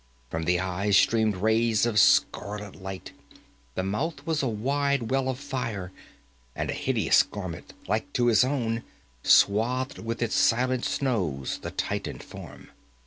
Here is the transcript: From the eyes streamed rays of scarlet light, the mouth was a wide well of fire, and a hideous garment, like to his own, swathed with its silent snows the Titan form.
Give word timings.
From 0.31 0.45
the 0.45 0.59
eyes 0.59 0.97
streamed 0.97 1.35
rays 1.37 1.85
of 1.85 1.99
scarlet 1.99 2.75
light, 2.75 3.11
the 3.75 3.83
mouth 3.83 4.25
was 4.25 4.41
a 4.41 4.47
wide 4.47 5.11
well 5.11 5.29
of 5.29 5.37
fire, 5.37 5.91
and 6.55 6.71
a 6.71 6.73
hideous 6.73 7.21
garment, 7.21 7.73
like 7.87 8.11
to 8.13 8.25
his 8.25 8.43
own, 8.43 8.81
swathed 9.21 9.99
with 9.99 10.23
its 10.23 10.33
silent 10.33 10.85
snows 10.85 11.59
the 11.59 11.69
Titan 11.69 12.17
form. 12.17 12.69